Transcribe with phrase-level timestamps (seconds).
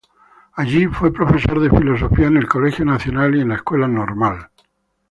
[0.53, 4.49] Allí fue profesor de Filosofía en el Colegio Nacional y en la Escuela Normal.